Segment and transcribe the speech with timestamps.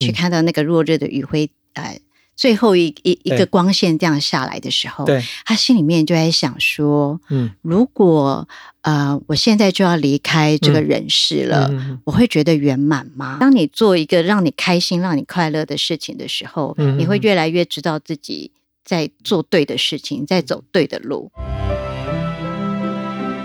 [0.00, 2.00] 去看到那个落日的余晖，呃，
[2.34, 7.50] 最后一一一个光线这样下来的时候，对，他心里面就在想说，嗯。
[7.60, 8.48] 如果
[8.80, 10.88] 呃我现在就要离开这个嗯。
[10.88, 11.70] 人世了，
[12.04, 13.36] 我会觉得圆满吗？
[13.38, 21.30] 当你做一个让你开心、让你快乐的事情的时候，你会越来越知道自己在做对的事情，在走对的路。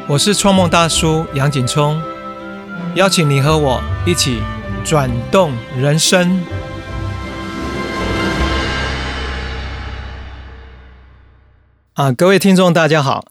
[0.07, 2.01] 我是创梦大叔杨景聪，
[2.95, 4.39] 邀请你和我一起
[4.85, 6.45] 转动人生。
[11.93, 13.25] 啊，各位听众，大家好！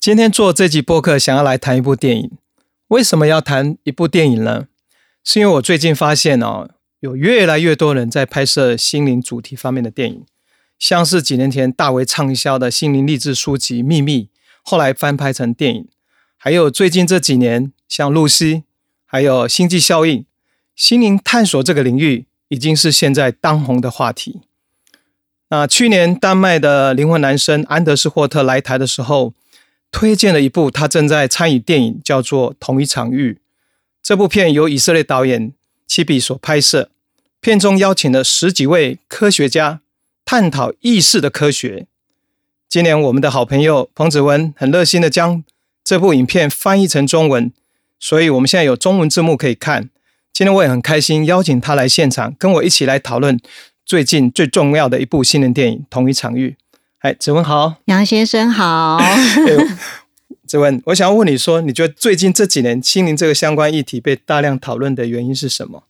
[0.00, 2.30] 今天做这集播客，想要来谈一部电影。
[2.86, 4.64] 为什么要谈一部电影呢？
[5.22, 6.70] 是因为我最近发现哦，
[7.00, 10.24] 有越来越多人在拍摄心灵主题方面的电影，
[10.78, 14.22] 像是几年前大为畅销的心灵励志书籍《秘密》，
[14.62, 15.88] 后来翻拍成电影。
[16.38, 18.62] 还有最近这几年，像露西，
[19.04, 20.24] 还有星际效应，
[20.78, 24.42] 心灵探索这个领域已经是现在当红的话题。
[25.48, 29.34] 那去年丹麦的灵魂男生安德斯霍特来台的时候，
[29.90, 33.32] 推荐了一部他正在参与电影，叫做《同一场域》。
[34.00, 35.52] 这部片由以色列导演
[35.88, 36.90] 七比所拍摄，
[37.40, 39.80] 片中邀请了十几位科学家
[40.24, 41.88] 探讨意识的科学。
[42.68, 45.42] 今年我们的好朋友彭子文很热心的将
[45.82, 47.50] 这部影片翻译成中文，
[47.98, 49.90] 所以我们现在有中文字幕可以看。
[50.32, 53.38] 今天我也很开心邀请他来现场，跟我一起来讨论
[53.84, 56.56] 最近最重要的一部新人电影《同一场域》。
[57.00, 59.16] 哎，子文好，杨先生好， 哎
[60.46, 65.84] 子文，我想要问你说，你觉得最近这几年心灵这个相关议题被大量讨论的原因是什么？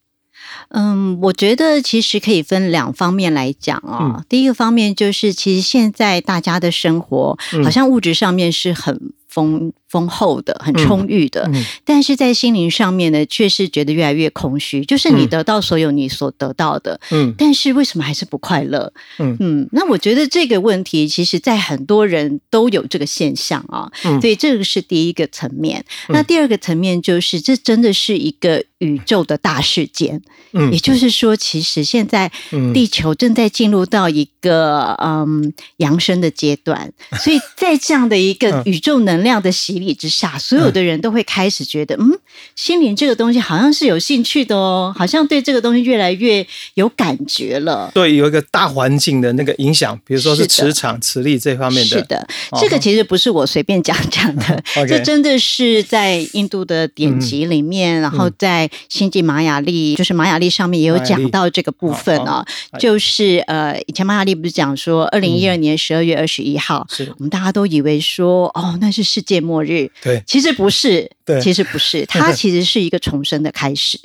[0.71, 4.25] 嗯，我觉得其实可以分两方面来讲啊、嗯。
[4.29, 7.65] 第一个方面就是，其实现在大家的生活嗯。
[7.65, 14.85] 好像物质上面是很丰丰厚的、很充裕的，嗯但是在心灵上面呢，却是觉得越来越空虚。
[14.85, 18.93] 就是你嗯得到所有你所得到的，嗯但是为什么还是不快乐？
[19.19, 23.91] 嗯嗯，那我觉得这个问题，其实在很多人都有这个现象啊。
[24.05, 25.85] 嗯所以这个是第一个层面。
[26.09, 30.23] 嗯那第二个层面就是，这真的是一个宇宙的大事件。
[30.53, 42.19] 嗯也就是说，其实现在嗯地球正在进入到一个嗯扬升的阶段，所以在这样的一个嗯宇宙能量的洗礼之下，所有的人都会开始觉得，嗯，
[42.55, 47.91] 心灵这个东西好像是有兴趣的哦，好像对这个东西越来越有感觉了。
[47.95, 51.99] 对，有一个大环境的那个影响，比如说是磁场、磁力这方面的。
[51.99, 52.59] 是的，哦。
[52.61, 62.45] 这个其实不是我随便讲讲的 这真的是在印度的典籍里面，然后在星际玛雅历，就是玛雅历上面也有讲到这个部分啊、
[62.79, 67.13] 就是呃，以前玛雅历不是讲说，二零一二年十二月二十一号，是。
[67.19, 69.91] 我们大家都以为说，哦，那是世界末日。
[70.03, 73.99] 对，其实不是，对其实不是， 它其实是一个重生的开始。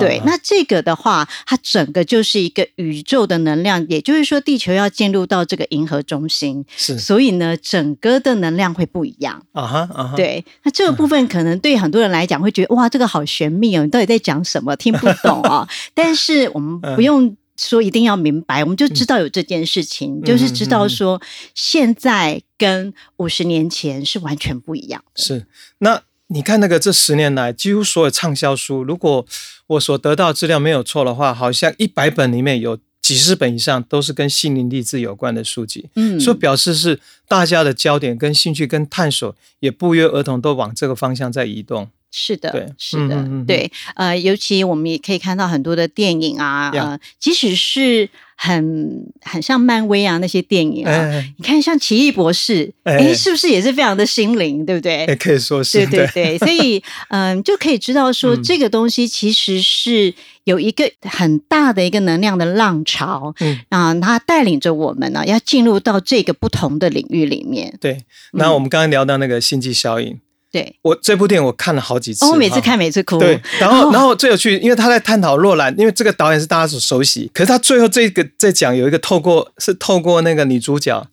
[0.00, 9.40] 对，那这个的话，它整个就是一个宇宙的能量，也就是说，地球要进入到这个银河中心，是所以呢，整个的能量会不一样。
[9.52, 14.74] 啊哈啊哈，对，那这个部分可能对很多人来讲会觉得哇，这个好玄秘哦，你到底在讲什么？
[14.76, 17.36] 听不懂啊、 但是我们不用。
[17.58, 21.20] 说一定要明白，我们就知道有这件事情，就是知道说
[21.54, 25.22] 现在跟五十年前是完全不一样的。
[25.22, 25.46] 是。
[25.78, 29.26] 那你看那个这十年来，几乎所有畅销书，如果
[29.66, 35.88] 我所得到的资料没有错的话，好像一百本里面有几十本以上都是跟心灵励志有关的书籍。
[35.94, 41.88] 嗯所以表示是大家的焦点跟兴趣跟探索也不约而同都往这个方向在移动。
[42.10, 55.04] 是的，对是的，嗯嗯嗯嗯对，呃，尤其我们也可以看到很多的电影啊，即使是很很像漫威啊那些电影啊，哎你看像奇异博士，哎哎，是不是也是非常的心灵，对不对？
[55.06, 60.14] 也可以说是对对对，所以嗯，就可以知道说，嗯这个东西其实是
[60.44, 67.76] 有一个很大的一个能量的浪潮，嗯啊，它带领着我们呢，要进入到这个不同的领域里面。
[67.80, 68.04] 对。
[68.32, 70.18] 那我们刚刚聊到那个星际效应，
[70.50, 73.18] 对，我这部电影我看了好几次，哦，我每次看每次哭。
[73.18, 81.06] 对， 然后然后最有趣，因为他在探讨洛兰，因为这个导演是大家所熟悉，可是他最后这个在讲有一个透过是透过那个女主角，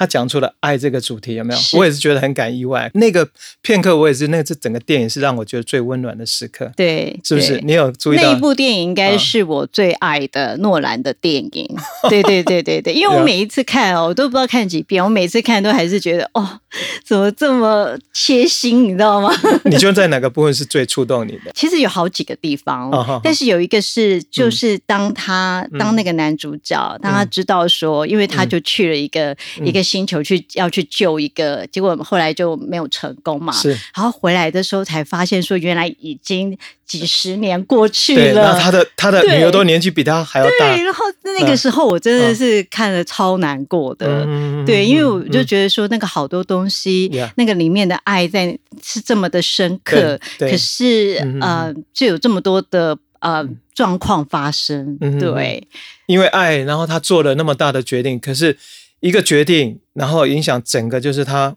[0.00, 1.60] 她讲出了爱这个主题，有没有？
[1.78, 2.90] 我也是觉得很感意外。
[2.94, 3.28] 那个
[3.60, 7.60] 片刻，我也是那这整个电影是让我觉得最温暖的时刻，对，是不是？
[7.62, 8.40] 你有注意到那一？
[8.40, 11.68] 部电影应该啊是我最爱的诺兰的电影，
[12.08, 16.60] 对对对对对，因为我 每一次看哦，我都不知道看几遍，我每次看都还是觉得哦，
[17.04, 19.30] 怎么这么贴心，你知道吗？
[19.68, 21.52] 你觉得在哪个部分是最触动你的？
[21.54, 22.90] 其实有好几个地方，
[23.22, 33.52] 但是有一个是，就是当他、嗯当那个男主角，当他知道说，因为他就去了一个、嗯一个星球去要去救一个，结果后来就没有成功嘛。
[33.52, 36.56] 是，然后回来的时候才发现说，原来已经
[36.86, 38.52] 几十年过去对，了。
[38.52, 40.76] 那他的他的女儿都年纪比他还要大。
[40.76, 41.04] 对，，然后
[41.38, 44.24] 那个时候我真的是看了超难过的。
[44.26, 53.44] 嗯对，因为我就觉得说，那个好多东西那个里面的爱在是这么的深刻，可是嗯呃，就有这么多的呃
[53.74, 54.96] 状况发生。
[55.00, 55.18] 嗯。
[55.18, 55.66] 对，
[56.06, 58.56] 因为爱，然后他做了那么大的决定，可是
[59.00, 61.56] 一个决定，然后影响整个就是他，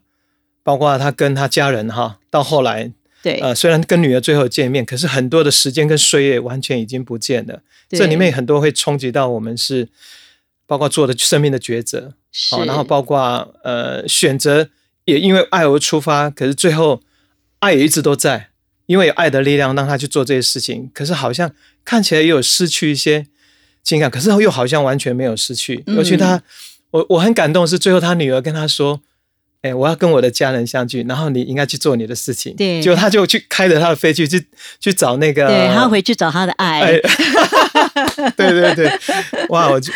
[0.64, 2.92] 包括他跟他家人哈，到后来
[3.22, 7.62] 对，呃，虽然跟女儿最后见面，可是很多的时间跟岁月完全已经不见了。
[7.88, 9.88] 对这里面很多会冲击到我们是，
[10.66, 14.70] 包括做的生命的抉择，是，好，然后包括呃选择
[15.06, 17.02] 也因为爱而出发，可是最后
[17.60, 18.50] 爱也一直都在，
[18.88, 21.52] 因为有爱的力量让他去做这些事情，可是好像
[21.86, 23.28] 看起来也有失去一些
[23.84, 25.84] 情感，可是又好像完全没有失去。
[25.88, 26.42] 嗯尤其他，
[26.94, 29.02] 我我很感动是最后他女儿跟他说。
[29.64, 32.54] 哎，我要跟我的家人相聚，然后你应该去做你的事情。
[32.54, 34.46] 对结果他就去开着他的飞机去
[34.78, 36.82] 去找那个，对，他要回去找他的爱。
[36.82, 37.00] 哎，
[38.36, 38.92] 对对对，
[39.48, 39.94] 哇，我就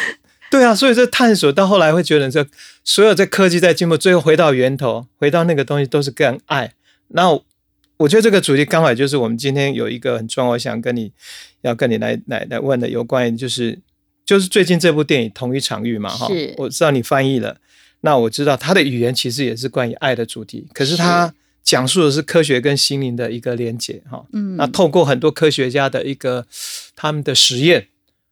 [0.49, 2.47] 对啊，所以这探索到后来会觉得，这
[2.85, 6.71] 所有这科技在进步，最后回到源头，回到那个东西都是跟爱。
[7.09, 7.37] 那
[7.97, 11.11] 我觉得这个主题刚好就是我们今天有一个很重要，我想跟你
[11.63, 13.77] 要跟你来来来问的，有关于就是
[14.27, 16.27] 就是最近这部电影《同一场域》嘛，哈，
[16.57, 17.57] 我知道你翻译了，
[18.01, 21.33] 那我知道它的语言其实也是关于爱的主题，可是它
[21.63, 26.45] 讲述的是科学跟心灵的一个连结，哈，嗯那透过很多科学家的一个
[26.93, 27.87] 他们的实验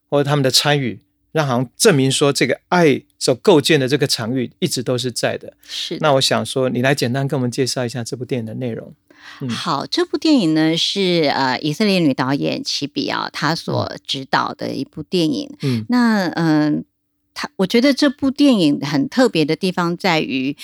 [0.10, 1.00] 或者他们的参与，
[1.32, 5.54] 让好像证明说这个爱所构建的这个场域一直都是在的。
[5.68, 8.94] 是那我想说，你来简单跟我们介绍一下这部电影的内容。
[9.42, 15.50] 嗯好，这部电影呢是呃以色列女导演齐比奥她所指导的一部电影。
[15.62, 16.86] 嗯那嗯，
[17.34, 20.56] 她我觉得这部电影很特别的地方在于。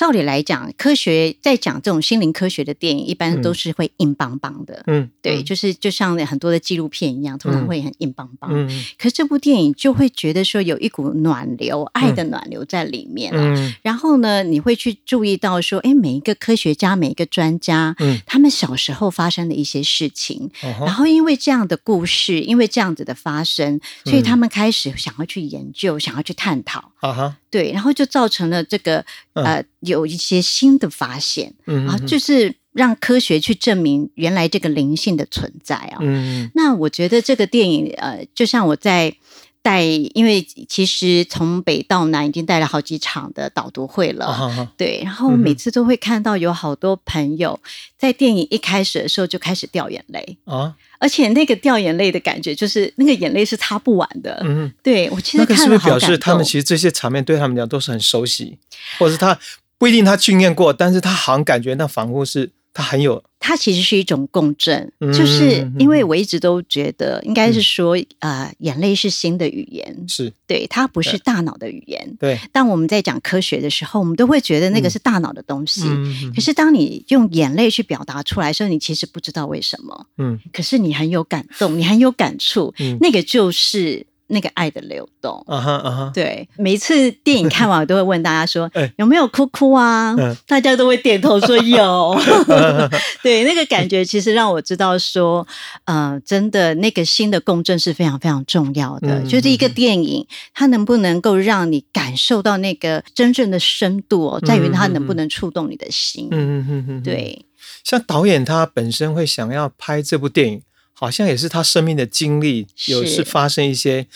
[0.00, 5.44] 照理来讲，科学在讲这种心灵科学的电影，一般都嗯是会硬邦邦的，嗯，对，嗯。
[5.44, 7.66] 就是就像很多的纪录片一样，通常嗯。
[7.66, 8.50] 会很硬邦邦。
[8.50, 8.66] 嗯
[8.96, 13.38] 可是这部电影就会觉得说有一股暖流，爱的暖流在里面啊。
[13.54, 13.74] 嗯。
[13.82, 18.18] 然后呢，你会去注意到说，哎，每一个科学家、每一个专家，嗯。
[18.24, 24.22] 他们小时候发生的一些事情，然后因为这样的故事，因为这样子的发生，所以嗯。
[24.22, 29.04] 他们开始想要去研究，想要去探讨，啊哈，对，然后就造成了这个
[29.34, 35.98] 嗯呃有一些新的发现啊，嗯嗯就是让科学去证明原来这个灵性的存在啊。
[36.00, 39.14] 嗯那我觉得这个电影，呃，就像我在
[39.62, 44.26] 带，因为其实从北到南已经带了好几场的导读会了。
[44.26, 47.60] 啊对，然后我每次都会看到有好多朋友
[47.98, 54.40] 在电影一开始的时候就开始掉眼泪，啊，而且那个掉眼泪的感觉，就是那个眼泪是擦不完的。
[54.44, 56.18] 嗯，对我其那个是实看不是表示。
[56.18, 58.58] 他们其实这些场面对他们讲都是很熟悉，
[58.98, 59.36] 或者是他
[59.78, 62.50] 不一定他训练过，但是他好像感觉那仿佛是
[62.80, 70.32] 他很有它其实是一种共振，嗯就是嗯因为我一直都觉得，应该是说，呃，眼泪是新的语言，是。
[70.46, 72.16] 对，它不是大脑的语言。
[72.18, 75.82] 对，当我们在讲科学的时候，我们都会觉得那个是大脑的东西。
[75.84, 76.32] 嗯。
[76.34, 80.38] 可是当你用眼泪去表达出来的时候，你其实不知道为什么，嗯。
[80.52, 82.98] 可是你很有感动， 你很有感触，嗯。
[83.00, 85.42] 那个就是那个爱的流动。
[85.46, 90.14] 啊哈啊哈，对，每一次电影看完，我都会问大家说 哎有没有哭哭啊？
[90.18, 92.16] 嗯大家都会点头说有。
[93.22, 95.46] 对，那个感觉其实让我知道说，
[95.84, 99.20] 呃，真的那个心的共振是非常非常重要的。
[99.20, 106.28] 嗯就是一个电影，它能不能够让你感受到那个真正的深度哦，在于它能不能触动你的心。
[106.30, 107.44] 嗯嗯嗯嗯，对，
[107.84, 110.62] 像导演他本身会想要拍这部电影，
[111.00, 114.06] 好像也是他生命的经历，有是发生一些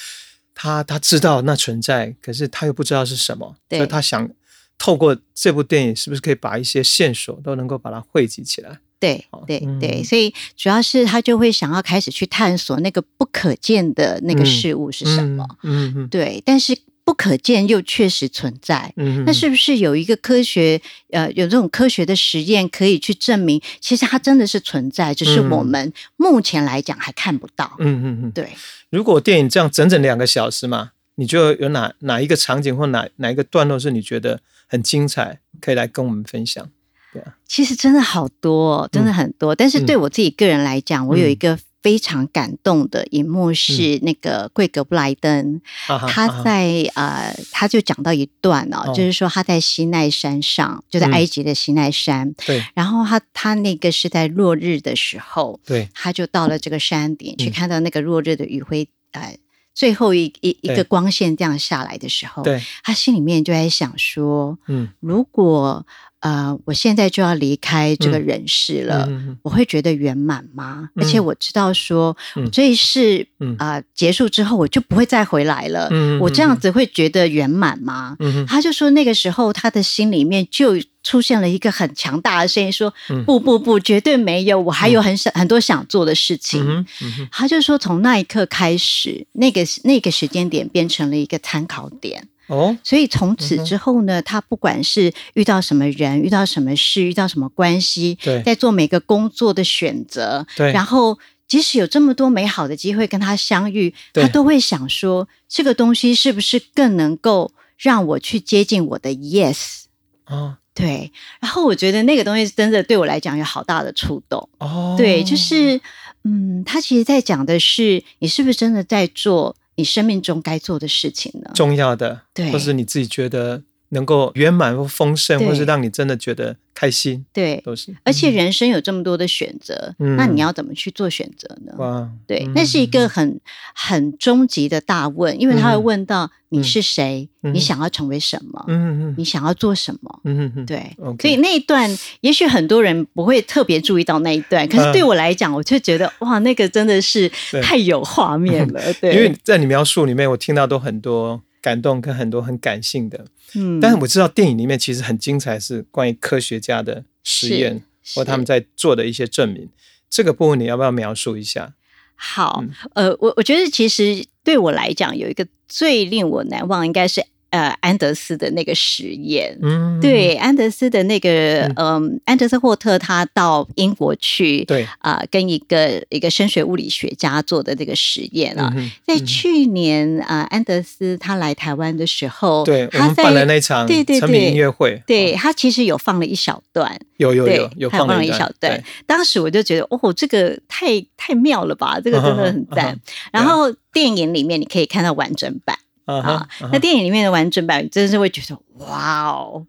[0.54, 3.78] 他他知道那存在，可是他又不知道是什么，对。
[3.78, 4.30] 所以他想
[4.76, 8.78] 透过这部电影，是不是可以把一些线索都能够把它汇集起来？
[9.00, 9.80] 对对嗯。
[9.80, 14.46] 对，所以主要是他就会想要开始去探索那个不可见的那个嗯。
[14.46, 15.48] 事物是什么。
[15.62, 16.08] 嗯嗯。
[16.08, 18.92] 对，但是不可见又确实存在。
[18.96, 20.80] 嗯，那是不是有一个科学
[21.10, 27.76] 呃有这种科学的实验可以去证明，其实它真的是存在，只是嗯我们目前来讲还看不到。
[27.78, 28.48] 嗯嗯嗯，对，
[28.90, 36.68] 如果电影这样整整两个小时嘛，你就有哪哪一个场景或哪哪一个段落是你觉得很精彩，可以来跟我们分享？
[37.12, 39.54] 对啊其实真的好多、哦，真的很多。
[39.54, 45.60] 但是对我自己个人来讲，我有一个非常感动的一幕是那个贵格布莱登，
[46.08, 48.94] 他在呃，他就讲到一段哦，哦。
[48.94, 51.12] 就是说他在西奈山上，就在嗯。
[51.12, 52.64] 埃及的西奈山，对。
[52.72, 59.36] 然后他他那个是在落日的时候，对，他就到了这个山顶，去嗯看到那个落日的余晖，呃，
[59.74, 65.86] 最后一一一个光线这样下来的时候，对，他心里面就在想说，嗯，如果
[66.24, 70.88] 呃我现在就要离开这个人世了，嗯我会觉得圆满吗？
[70.96, 75.88] 嗯而且我知道说，嗯我这一世嗯啊、呃结束之后，我就不会再回来了。
[75.90, 78.16] 嗯我这样子会觉得圆满吗？
[78.20, 86.86] 嗯他就说，那个时候他的心里面就出现了一个很强大的声音，说：“嗯不不不，绝对没有，我还有很想、很多想做的事情。
[87.30, 92.28] 他就说，从那一刻开始，那个那个时间点变成了一个参考点。
[92.46, 98.42] 哦，所以从嗯此之后呢，他不管是遇到什么人、遇到什么事、遇到什么关系，对。
[98.42, 100.72] 在做每个工作的选择，对。
[100.72, 104.22] 然后即使有这么多美好的机会跟他相遇，对。
[104.22, 109.84] 他都会想说，这个东西是不是更能够让我去接近我的 yes？
[110.26, 110.56] 哦。
[110.76, 114.48] 对，然后我觉得那个东西真的对我来讲有好大的触动。
[114.58, 115.80] 哦，对，就是
[116.24, 121.50] 嗯，他其实在讲的是，你是不是真的在做你生命中该做的事情呢？
[121.54, 127.94] 重要的，对或是你自己觉得能够圆满或丰盛，或是让你真的觉得开心，对，都是。
[128.02, 130.16] 而且人生有这么多的选择，嗯。
[130.16, 131.72] 那你要怎么去做选择呢？
[131.78, 132.52] 哇，对，嗯。
[132.54, 133.40] 那是一个很
[133.74, 137.54] 很终极的大问，因为他会问到你是谁，嗯。
[137.54, 140.20] 你想要成为什么，嗯嗯你想要做什么。
[140.24, 140.96] 嗯嗯嗯，对。
[141.20, 141.88] 所以那一段，
[142.22, 147.30] 也许很多人不会特别注意到那一段，可是对我来讲，我就觉得哇，那个真的是
[147.62, 148.80] 太有画面了。
[149.00, 157.82] 对，因为在你描述里面，我听到都很多感动跟很多很感性的，嗯但是我知道电影里面其实很精彩，是关于科学家的实验
[158.14, 159.70] 或他们在做的一些证明。
[160.10, 161.72] 这个部分你要不要描述一下？
[162.16, 169.56] 好，嗯呃，我我觉得其实对我来讲，有一个最令我难忘，应该是呃安德斯的那个实验。
[169.62, 174.86] 嗯，对，安德斯的那个，嗯，安德斯霍特他到英国去，对。
[174.98, 192.98] 啊、跟一个一个声学物理学家做的这个实验啊，嗯在去年啊、安德斯他来台湾的时候，对，他在们办了那场对对对音乐会，对哦他其实有放了一小段，有有有有他放了一一小段对，当时我就觉得，哦，这个太太妙了吧，这个真的很赞。
[193.30, 199.66] 然后电影里面你可以看到完整版啊那电影里面的完整版，真的是会觉得哇哦。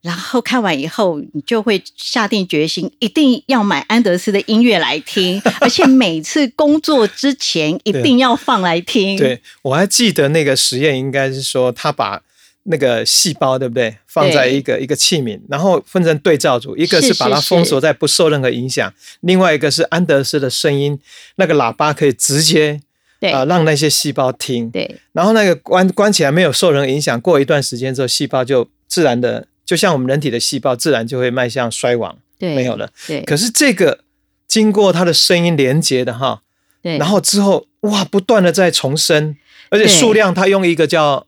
[0.00, 9.16] 然后看完以后，你就会下定决心，一定要买安德斯的音乐来听， 而且每次工作之前一定要放来听。
[9.18, 12.22] 对，我还记得那个实验，应该是说他把
[12.64, 20.98] 那个细胞，对不对，放在一个一个器皿，然后分成对照组，一个是是把它封锁在不受任何影响，另外一个是安德斯的声音，
[21.36, 22.80] 那个喇叭可以直接
[23.20, 23.30] 对。
[23.30, 25.00] 啊、让那些细胞听，对。
[25.12, 32.90] 然后那个关关起来没有受人影响，过一段时间之后，细胞就自然的，就像我们人体的细胞，自然就会迈向衰亡，对，没有了。
[33.06, 34.00] 对，可是这个
[34.46, 36.42] 经过它的声音连接的哈，
[36.82, 39.36] 对，然后之后哇，不断的在重生，
[39.70, 39.88] 而且对。
[39.88, 41.26] 数量它用一个叫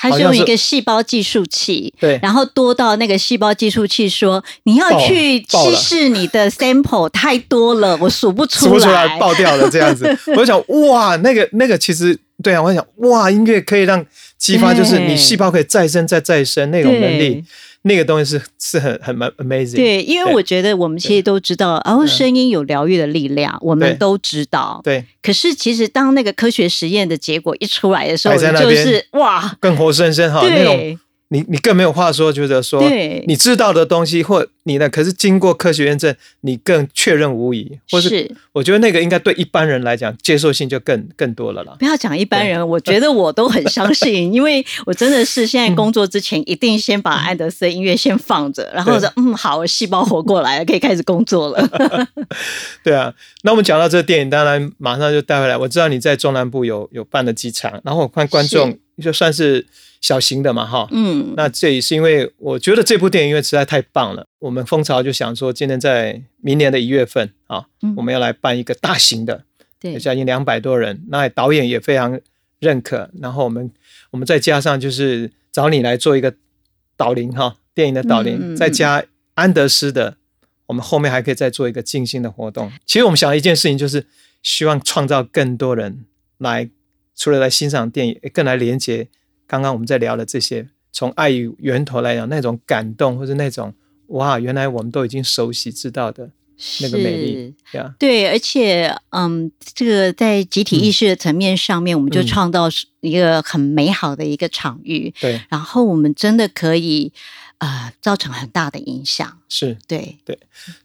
[0.00, 2.18] 它是用一个细胞计数器，对。
[2.22, 9.06] 然后多到那个细胞计数器说你要去稀释你的 sample 太多了，我数不出数不出来。
[9.20, 10.18] 爆掉了这样子。
[10.28, 14.04] 我就想哇，那个那个其实对啊，我想哇，音乐可以让
[14.38, 17.44] 激发，就是你细胞可以再生再再生那种能力，
[17.82, 19.76] 那个东西是是很很蛮 amazing。
[19.76, 24.80] 对，因为我觉得我们其实都知道，然后声音有疗愈的力量，我们都知道。
[24.82, 30.98] 对，可是其实当那个科学实验的结果一出来的时候，就是哇，更活生生哈，那种对
[31.32, 32.82] 你你更没有话说，觉得说
[33.26, 38.36] 你知道的东西或你呢，可是经过科学验证，你更确认无疑，或是是。
[38.52, 41.76] 我觉得那个应该对一般人来讲接受性就更更多了啦。
[41.78, 51.68] 不要讲一般人，我觉得我都很相信， 因为我真的是现在工作之前一定先把安德斯的音乐先放着，然后说嗯好，我细胞活过来了，可以开始工作了。
[52.82, 55.56] 对啊，那我们讲到这个电影，当然马上就带回来。
[55.56, 59.66] 我知道你在中南部有有办了几场，然后我看观众就算是
[60.00, 60.88] 小型的嘛，哈。
[60.90, 69.44] 嗯，那这也是因为我觉得这部电影因为实在太棒了，我们蜂巢就想说，今年在明年的一月份啊，嗯我们要来办一个大型的，
[69.80, 72.20] 对有将近两百多人，那导演也非常
[72.58, 73.70] 认可，然后我们
[74.10, 76.34] 我们再加上就是找你来做一个
[76.96, 79.02] 导聆哈，电影的导聆，嗯嗯嗯再加
[79.34, 80.16] 安德斯的，
[80.66, 82.70] 我们后面还可以再做一个静心的活动。
[82.84, 84.06] 其实我们想的一件事情就是
[84.42, 86.04] 希望创造更多人
[86.38, 86.68] 来，
[87.20, 89.06] 除了来欣赏电影，更来连接
[89.46, 93.74] 刚刚我们在聊的这些，从爱与源头来讲那种感动，或是那种
[94.06, 96.30] 哇，原来我们都已经熟悉知道的
[96.80, 97.54] 那个美丽。
[97.98, 107.12] 对，而且，嗯，这个在集体意识的层面上面，我们就嗯创造一个很美好的一个场域，对，然后我们真的可以，
[107.58, 109.38] 呃，造成很大的影响。
[109.46, 109.76] 是。
[109.86, 110.16] 对，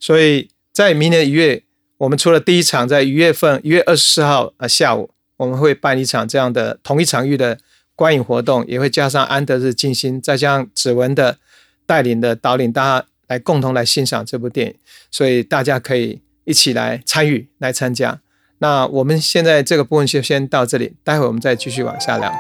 [0.02, 1.64] 所以在明年一月，
[2.00, 7.58] 我们除了第一场在一月份一月二十四号啊下午我们会办一场这样的同一场域的
[7.96, 11.38] 观影活动，也会加上安德日静心，再加上指纹的
[11.86, 14.76] 带领的导领，大家来共同来欣赏这部电影，
[15.12, 18.20] 所以大家可以一起来参与来参加。
[18.60, 22.34] 那我们现在这个部分就先到这里，待会我们再继续往下聊。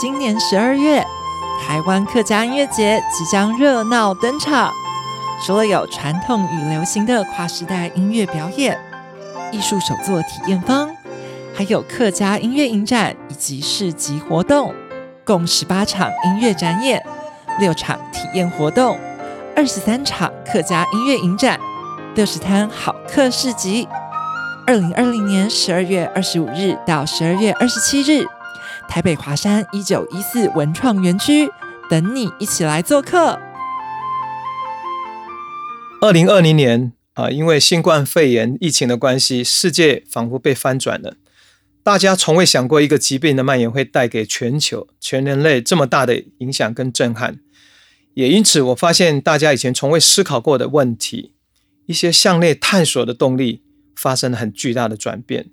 [0.00, 1.02] 今年十二月，
[1.66, 4.70] 台湾客家音乐节即将热闹登场。
[5.44, 8.78] 除了有传统与流行的跨时代音乐表演、
[9.52, 10.88] 艺术手作体验坊，
[11.56, 14.74] 还有客家音乐影展以及市集活动，
[15.24, 17.00] 共十八场音乐展演、
[17.60, 18.98] 六场体验活动、
[19.54, 21.60] 二十三场客家音乐影展、
[22.16, 23.86] 六十摊好客市集。
[24.66, 28.26] 二零二零年十二月二十五日到十二月二十七日，
[28.88, 31.48] 台北华山一九一四文创园区
[31.88, 33.38] 等你一起来做客。
[36.00, 41.14] 二零二零年啊，因为新冠肺炎疫情的关系，世界仿佛被翻转了。
[41.84, 47.40] 大家从未想过一个疾病的蔓延会带给全球、全人类这么大的影响跟震撼。
[48.14, 51.34] 也因此，我发现大家以前从未思考过的问题，
[51.84, 53.62] 一些向内探索的动力
[53.94, 55.50] 发生了很巨大的转变。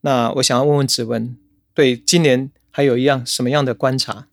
[0.00, 1.36] 那我想要问问子文，
[1.72, 4.26] 对今年还有一样什么样的观察？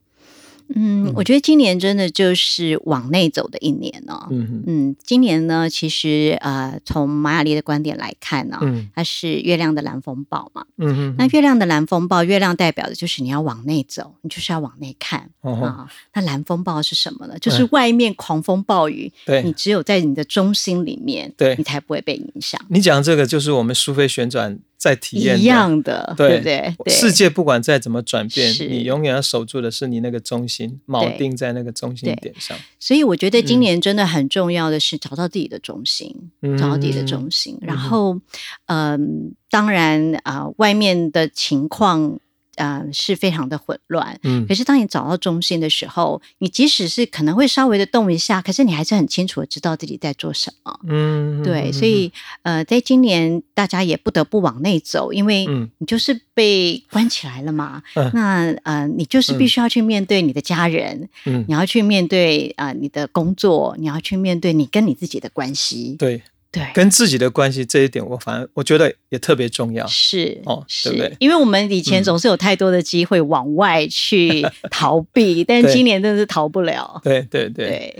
[0.76, 4.28] 嗯，我觉得今年真的就是往内走的一年哦。
[4.30, 8.60] 嗯嗯，今年呢，其实呃，从马雅丽的观点来看呢，
[8.94, 10.66] 它是月亮的蓝风暴嘛。
[10.78, 11.16] 嗯嗯。
[11.18, 15.90] 那月亮的蓝风暴，月亮代表的就是你要往内走，你就是要往内看啊。
[16.14, 17.38] 那蓝风暴是什么呢？
[17.40, 22.60] 就是外面狂风暴雨，对你只有在你的中心里面，对你才不会被影响。
[22.70, 24.60] 你讲这个就是我们苏菲旋转。
[24.88, 26.74] 在体验一样的，对不对？
[26.88, 32.58] 世界不管再怎么转变，你永远要守住的是你那个中心，锚定在那个中心点上。
[32.80, 37.58] 所以我觉得今年真的很重要的是找到自己的中心，找到自己的中心。
[37.62, 38.20] 然后，
[38.68, 42.20] 嗯，当然啊，外面的情况。
[42.58, 44.20] 呃，是非常的混乱。
[44.24, 50.80] 嗯，可是当你找到中心的时候，你即使是可能会稍微的动一下，可是你还是很清楚的知道自己在做什么。
[50.88, 52.12] 嗯，对，所以
[52.42, 55.46] 呃，在今年大家也不得不往内走，因为
[55.78, 57.82] 你就是被关起来了嘛。
[58.14, 65.96] 那呃，你就是必须要去面对你的家人，嗯，你要去面对啊你的工作，你要去面对你跟你自己的关系。
[65.98, 66.22] 对。
[66.58, 69.86] 对，跟自己的关系这一点，我反而我觉得也特别重要。
[69.88, 71.16] 是哦，对不对？
[71.20, 77.00] 因为我们以前总是有太多的机会往外去逃避， 但今年真的是逃不了。
[77.04, 77.96] 对对对，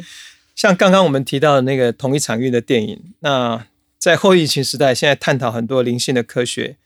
[0.56, 3.66] 像刚刚我们提到的那个同一场域的电影，那
[3.98, 6.78] 在后疫情时代，现在探讨很多灵性的科学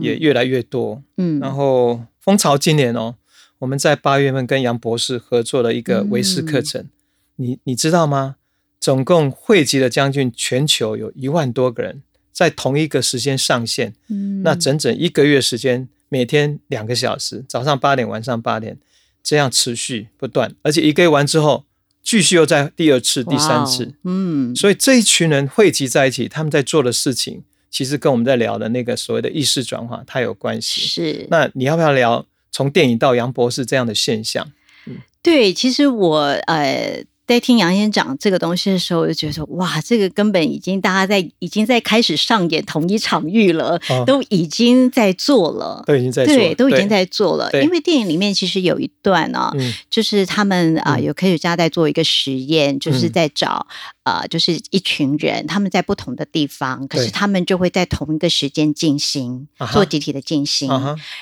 [0.00, 1.02] 也越来越多。
[1.16, 3.14] 嗯，然后蜂巢今年哦，
[3.58, 6.88] 我们在八月份跟杨博士合作了一个维师课程，
[7.36, 8.36] 你你知道吗？
[8.84, 13.94] 总共汇集了将近全球有一万多个人，在同一个时间上线。
[14.10, 18.76] 嗯，那整整一个月时间，每天两个小时，早上八点，晚上八点，
[19.22, 20.54] 这样持续不断。
[20.60, 21.64] 而且一个月完之后，
[22.02, 23.94] 继续又在第二次、第三次。
[24.02, 30.82] 嗯，所以这一群人汇集在一起，他们在做的事情，其实跟我们在聊的那个所谓的意识转化，它有关系。
[30.82, 31.26] 是。
[31.30, 34.52] 那你要不要聊从电影到杨博士这样的现象？
[34.84, 36.18] 嗯，对，其实我
[36.48, 37.02] 呃。
[37.26, 47.48] 在听杨先讲这个东西的时候，我就觉得哇，这个根本已经大家在已经在开始上演同一场域了，都已经在做了，都已经在对，都已经在做了。
[47.62, 49.50] 因为电影里面其实有一段呢，
[49.88, 53.66] 就是他们啊有科学家在做一个实验，就是在找
[54.04, 60.70] 啊，就是一群人他们在不同的地方，可是他们就会在同一个时间进行做集体的进行，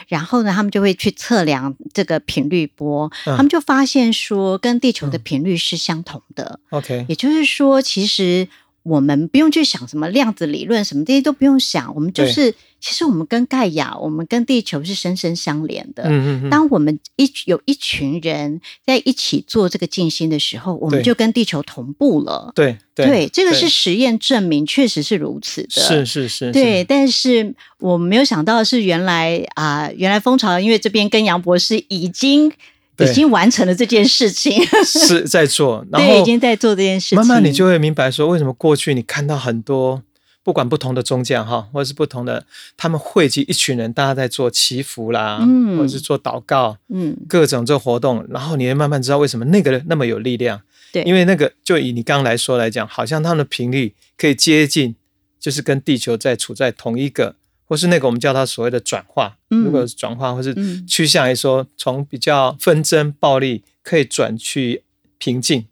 [0.08, 5.92] 然后呢，他们就会去测量这个频率波，他们就发现说跟地球的频率是相。
[5.92, 8.48] 相同的，OK，也就是说，其实
[8.82, 16.02] 我们不用去想什么量子理论，什么这些都不用想，我们就是，其实我们跟盖亚，我们跟地球是深深相连的。
[16.06, 22.50] 嗯嗯当我们一有一群人在一起做这个静心的时候，我们就跟地球同步了。
[22.54, 25.68] 对对，这个是实验证明，确实是如此的。
[25.70, 26.82] 是是是，对。
[26.82, 32.52] 但是我没有想到的是，原来啊，原来蜂巢因为这边跟杨博士已经。
[32.98, 37.18] 已经完成了这件事情，是 在做，然后已经在做这件事情。
[37.18, 40.02] 慢慢你就会明白说，为什么过去你看到很多
[40.44, 42.44] 不管不同的宗教哈，或者是不同的，
[42.76, 50.60] 他们汇集一群人，大家在做祈福啦，嗯，或者是做祷告，嗯，各种这活动，然后你会慢慢知道为什么那个那么有力量。
[50.92, 54.94] 对，因为那个就以你刚刚来说来讲，好像他们的频率可以接近，
[55.40, 57.36] 就是跟地球在处在同一个。
[57.64, 60.54] 或是那个我们叫它所谓的转化，如果转化或是
[60.86, 64.84] 趋向来说，从比较纷争暴力可以转去
[65.18, 65.66] 平静，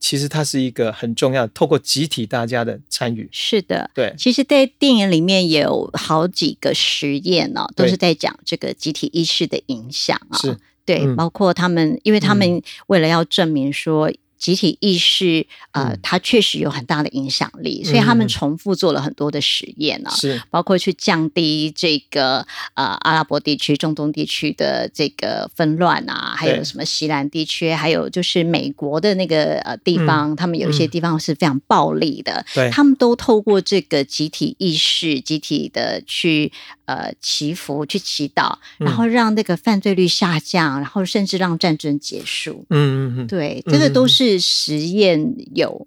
[0.00, 3.28] 其实它是一个很重要，透过集体大家的参与。
[3.30, 10.38] 是的，对，其实，在电影里面有好几个实验哦，都是在讲这个集体意识的影响啊。
[10.38, 14.10] 是，对，嗯包括他们，因为他们为了要证明说。
[14.44, 18.28] 集体意识，呃嗯，它确实有很大的影响力，所以他们嗯。
[18.28, 30.90] 重复做了很多的实验呢、是包括去降低这个呃阿拉伯地区、中东地区的这个纷乱啊，还有什么西南地区，还有就是美国的那个呃地方，他们有一些嗯。
[30.90, 36.52] 地方是非常暴力的，对，他们都透过这个集体意识、集体的去
[36.86, 42.64] 呃祈福、去祈祷，嗯然后让那个犯罪率下降，然后甚至让战争结束。
[42.70, 45.86] 嗯嗯嗯，对，嗯这个都是实验有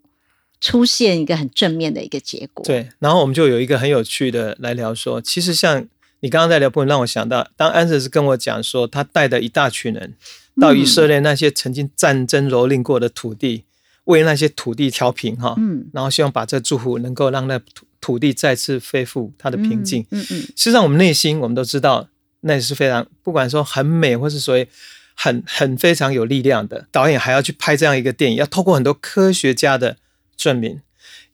[0.60, 2.90] 出现一个很正面的一个结果。，对。
[3.00, 5.88] 然后我们就有一个很有趣的来聊说，其实像
[6.22, 10.16] 你刚刚在聊部分，让我想到，当安德斯跟我讲说，他带的一大群人
[10.60, 13.66] 到以色列那些曾经战争蹂躏过的土地，
[14.06, 20.06] 为那些土地调平哈，嗯，然后希望把这祝福能够让那土土地再次恢复它的平静。
[20.12, 22.10] 嗯嗯，事实上，我们内心我们都知道，
[22.42, 24.68] 那也是非常不管说很美，或是所谓
[25.16, 26.88] 很很非常有力量的。
[26.92, 29.98] 导演还要去拍这样一个电影，要透过很多科学家的
[30.36, 30.82] 证明，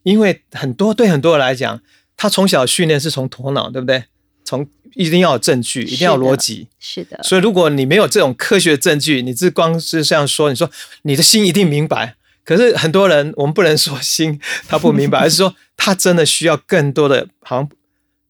[0.02, 1.80] 因为很多对很多人来讲，
[2.16, 4.04] 他从小训练是从头脑，对不对？
[4.44, 6.68] 从一定要有证据，一定要有逻辑。
[6.78, 10.70] 是的，所以，如果你没有这种科学证据，你只光是这样说，你说
[11.02, 12.16] 你的心一定明白。
[12.44, 17.68] 可是很多人，我们不能说心 他不明白，而是说他真的需要更多的好像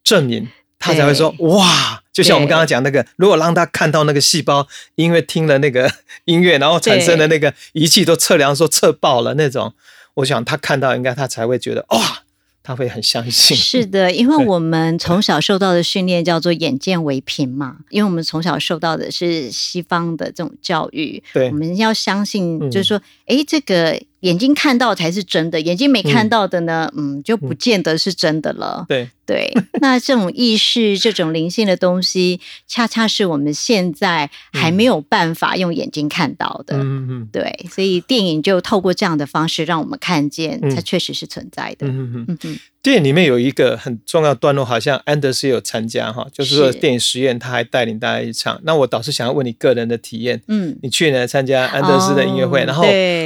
[0.02, 0.48] 证明，
[0.78, 2.00] 他才会说哇。
[2.12, 5.90] 就像我们刚刚讲那个，如果让他看到那个细胞，因为听了那个
[6.26, 9.74] 音乐，然后产生的那个仪器都测量说测爆了那种，
[10.14, 12.22] 我想他看到应该他才会觉得哇，
[12.66, 13.54] 他会很相信。
[13.54, 21.50] 是的，因为我们从小受到的训练叫做眼见为凭嘛，因为我们从小受到的是西方的这种教育，对。
[21.50, 22.70] 我们要相信，嗯。
[22.70, 28.86] 就是说，诶，这个眼睛看到才是真的，眼睛没看到的呢，嗯，就不见得是真的了。
[28.88, 36.76] 对，对， 那这种意识、这种灵性的东西，恰恰是我们现在还没有办法用眼睛看到的。
[36.78, 41.86] 嗯嗯嗯对，所以电影就透过这样的方式，让我们看见嗯它确实是存在的。
[41.86, 42.58] 嗯嗯嗯。
[42.84, 48.60] 电影里面有一个很重要的段落，好像安德斯有参加哈，就是说是电影实验他还带领大家一唱。
[48.64, 52.84] 那我倒是想要问你个人的体验，嗯，你去年参加安德斯的音乐会，哦然后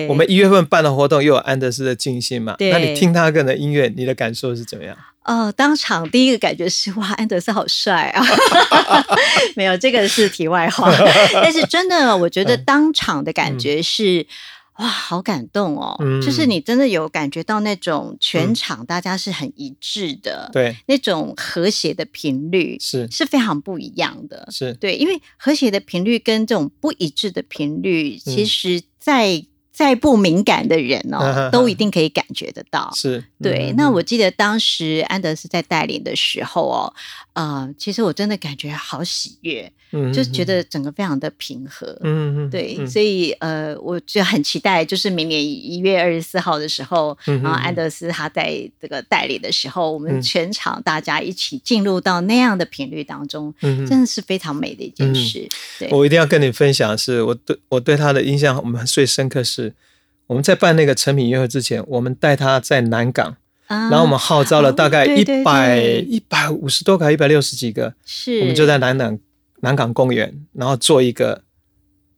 [0.09, 4.97] 我们一月份办的活动又有安德斯的进行嘛，那你听他个人的音乐，你的感受是怎么样？
[5.25, 8.25] 哦，当场第一个感觉是哇，安德斯好帅啊！
[9.57, 10.89] 没有，这个是题外话。
[11.33, 14.25] 但是真的，我觉得嗯当场的感觉是。
[14.79, 15.97] 哇，好感动哦！
[16.01, 23.09] 嗯就是你真的有感觉到那种全场大家是很一致的，对，那种和谐的频率是。
[23.11, 24.49] 是非常不一样的。
[24.51, 28.35] 是，对，因为和谐的频率跟这种不一致的频率，嗯。
[28.35, 32.93] 其实在再不敏感的人哦都一定可以感觉得到。
[32.97, 36.95] 是，对，嗯那我记得当时安德斯在带领的时候哦，
[37.39, 41.97] 呃，其实我真的感觉好喜悦，嗯就觉得整个非常的平和。
[42.03, 42.87] 嗯嗯对，嗯。
[42.91, 50.03] 所以呃，我就很期待，就是明年一月二十四号的时候，嗯然后安德斯他在这个代理的时候，我嗯。
[50.03, 55.49] 们全场大家一起进入到那样的频率当中，嗯真的是非常美的一件事。
[55.79, 59.73] 对，我一定要跟你分享的是，我对我对他的印象，我们最深刻是，
[60.27, 63.37] 我们在办那个成品音乐会之前，我们带他在南港，
[63.69, 69.19] 然然后我们号召了大概一百一百五十多个，一百六十几个，是，我们就在南港
[69.61, 71.43] 南港公园，然后做一个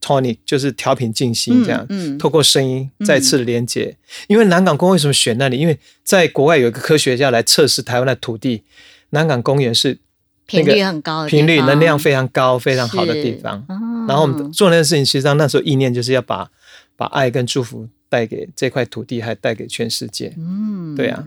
[0.00, 2.16] tonic，就是调频静心这样，嗯。
[2.16, 3.96] 嗯透过声音再次连接。
[4.28, 5.58] 因为南港公为什么选那里？
[5.58, 8.62] 因为在国外有一个科学家来测试台湾的土地，
[9.10, 9.98] 南港公园是
[10.46, 13.64] 频率很高的频率能量非常高、非常好的地方。
[13.68, 14.06] 哦。
[14.06, 16.50] 然后我们做那件事情，实际上那时候意念就是要把
[16.96, 20.34] 把爱跟祝福带给这块土地，还带给全世界。
[20.36, 21.24] 嗯对啊，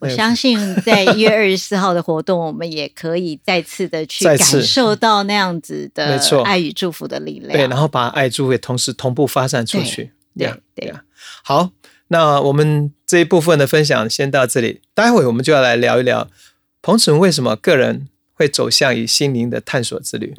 [0.00, 7.52] 我相信在一月二十四号的活动， 我们也可以再次的去感受到那样子的爱与祝福的力量。
[7.52, 10.10] 对，然后把爱祝福也同时同步发散出去。
[10.36, 11.00] 对对 yeah
[11.44, 11.70] 好，
[12.08, 16.28] 那我们这一部分的分享先到这里，待会我们就要来聊一聊
[16.82, 20.34] 彭楚为什么个人会走向以心灵的探索之旅。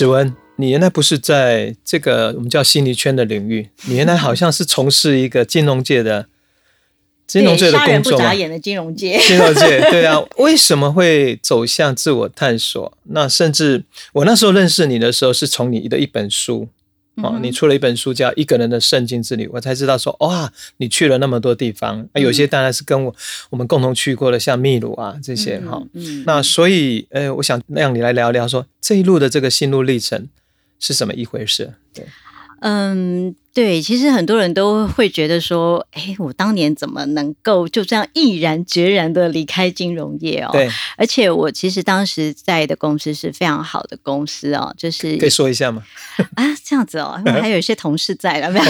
[0.00, 6.26] 子文，你原来不是在这个我们叫心理圈的领域，你原来好像是从事一个金融界的
[7.26, 8.32] 金融界的工作嘛？
[8.32, 10.18] 眼的金融界， 金融界，对啊。
[10.38, 12.96] 为什么会走向自我探索？
[13.10, 13.84] 那甚至
[14.14, 16.68] 我那时候认识你的时候，是从你的一本书。
[17.22, 23.14] 哦，你出了一本书叫《一个人的圣经之旅》，我才知道说哇，你去了那么多地方，有些当然是跟我
[23.50, 25.82] 我们共同去过的，像秘鲁啊这些哈。
[26.26, 30.28] 那所以，呃，我想让你来聊聊说这一路的这个心路历程
[30.78, 31.74] 是什么一回事？
[31.94, 32.06] 对。
[32.62, 40.50] 嗯，对，其实很多人都会觉得说，哎，我当年怎么能够就这样毅然决然的离开金融业哦？
[40.52, 45.82] 对，而且我其实当时在的公司是非常好的公司哦，就是可以说一下吗？
[46.36, 48.64] 啊，这样子哦，还有一些同事在了，没有？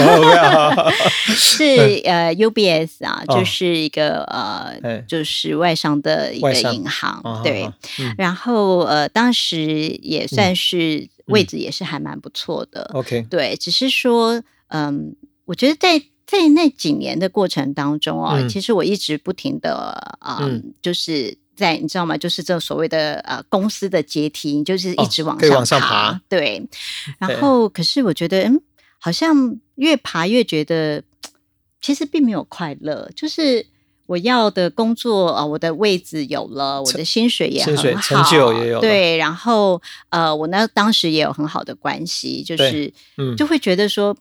[1.35, 7.71] 是呃，UBS 啊，就是一个呃，就是外商的一个银行，对，
[8.17, 9.63] 然后呃，当时
[10.01, 11.07] 也算是。
[11.27, 20.41] 位置也是还蛮不错的，OK，对，只是说，嗯，我觉得在在那几年的过程当中啊，其实我一直不停的啊，
[20.81, 22.17] 就是在你知道吗？
[22.17, 26.67] 就是这所谓的呃公司的阶梯，就是一直往上爬，对。
[27.17, 28.61] 然后，可是我觉得，嗯，
[28.99, 31.03] 好像越爬越觉得，
[31.81, 33.65] 其实并没有快乐，就是。
[34.07, 38.81] 我要的工作啊，我的位置有了，我的薪水也很好，成就也有。
[38.81, 42.91] 对，然后呃，我呢当时也有很好的关系，就是
[43.37, 44.13] 就会觉得说，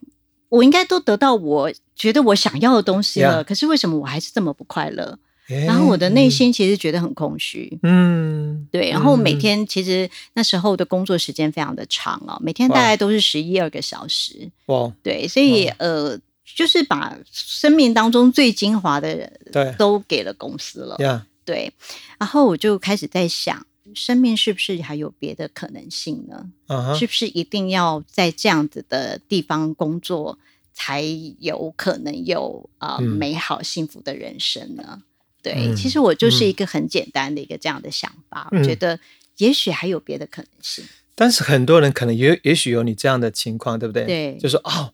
[0.50, 5.18] 我应该都得到我觉得我想要的东西了，可是为什么我还是这么不快乐？
[5.66, 7.78] 然后我的内心其实觉得很空虚。
[7.82, 8.90] 嗯，对。
[8.90, 14.50] 然后每天其实那时候的工作时间非常的长哦，每天大概都是十一二个小时。
[14.66, 16.18] 哇，对，所以呃。
[16.56, 20.96] 就是把生命当中最精华的人，对，都给了公司了。
[21.44, 21.72] 对，
[22.18, 26.50] 然后我就开始在想，生命是不是还有别的可能性呢？
[26.98, 30.38] 是不是一定要在这样子的地方工作，
[30.72, 31.02] 才
[31.38, 35.02] 有可能有啊美好幸福的人生呢？
[35.42, 38.98] 对，其实我就是一个很简单的一个这样的想法，我觉得
[39.38, 40.84] 也许还有别的可能性。
[41.14, 44.04] 但是很多人可能也也许有你这样的情况，对不对？
[44.04, 44.92] 对，就说哦。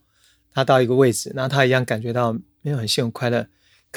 [0.56, 2.32] 他到一个位置，那他一样感觉到
[2.62, 3.46] 没有很幸福快乐，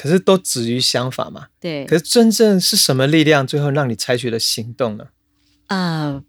[0.00, 1.48] 可是都止于想法嘛。
[1.60, 1.84] 对。
[1.84, 5.08] 可是真正是什么力量，最后让你采取了行动呢？
[5.66, 6.22] 啊，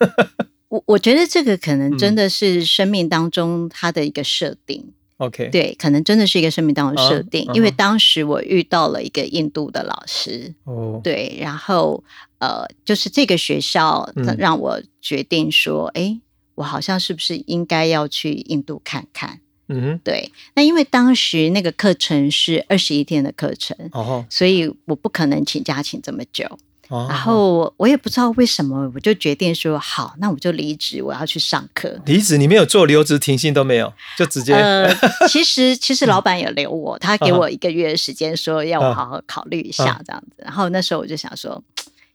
[0.68, 4.92] 我我觉得这个可能真的是生命当中它的一个设定。
[5.16, 5.48] OK。
[5.48, 10.54] 对，可能真的是一个生命当中设定，因为当时我遇到了一个印度的老师。
[10.64, 11.00] 哦。
[11.02, 12.04] 对，然后
[12.40, 16.20] 呃，就是这个学校让我决定说，哎，
[16.56, 19.40] 我好像是不是应该要去印度看看？
[19.68, 20.30] 嗯，对。
[20.54, 26.58] 那因为当时那个课程是二十一天的课程，哦，所以我不可能请假请这么久。
[26.90, 32.00] 然后我也不知道为什么，我就决定说好，那我就离职，我要去上课。
[32.06, 32.38] 离职？
[32.38, 34.54] 你没有做留职停薪都没有，就直接？
[34.54, 34.90] 呃，
[35.28, 40.42] 其实其实老板也留我，他给我一个月的时间，说要我好好考虑一下这样子。
[40.42, 41.62] 然后那时候我就想说，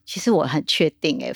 [0.08, 1.32] 其实我很确定哎。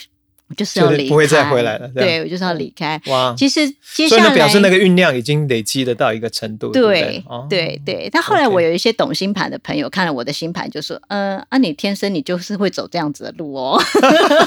[0.50, 1.88] 我就是要离开，不会再回来了。
[1.90, 3.00] 对，我就是要离开。
[3.08, 6.72] 哇，其实接下来表示那个酝酿已经累积的到一个程度。
[6.72, 8.10] 对，对，对。
[8.10, 13.78] 但后来我有一些懂星盘的朋友看了我的星盘，就说：“嗯，啊，你天生你就是会走这样子的路哦。